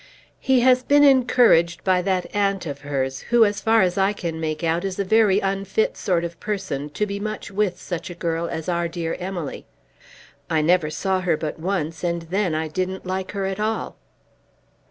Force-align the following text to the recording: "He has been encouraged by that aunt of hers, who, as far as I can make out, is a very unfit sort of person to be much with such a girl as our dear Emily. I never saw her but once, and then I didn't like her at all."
"He 0.39 0.61
has 0.61 0.81
been 0.81 1.03
encouraged 1.03 1.83
by 1.83 2.01
that 2.01 2.35
aunt 2.35 2.65
of 2.65 2.79
hers, 2.81 3.19
who, 3.29 3.45
as 3.45 3.61
far 3.61 3.83
as 3.83 3.99
I 3.99 4.13
can 4.13 4.39
make 4.39 4.63
out, 4.63 4.83
is 4.83 4.97
a 4.97 5.03
very 5.03 5.39
unfit 5.39 5.95
sort 5.95 6.23
of 6.23 6.39
person 6.39 6.89
to 6.89 7.05
be 7.05 7.19
much 7.19 7.51
with 7.51 7.79
such 7.79 8.09
a 8.09 8.15
girl 8.15 8.47
as 8.49 8.67
our 8.67 8.87
dear 8.87 9.13
Emily. 9.19 9.67
I 10.49 10.63
never 10.63 10.89
saw 10.89 11.19
her 11.21 11.37
but 11.37 11.59
once, 11.59 12.03
and 12.03 12.23
then 12.23 12.55
I 12.55 12.67
didn't 12.67 13.05
like 13.05 13.33
her 13.33 13.45
at 13.45 13.59
all." 13.59 13.95